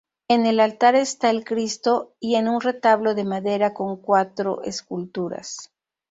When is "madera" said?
3.23-3.71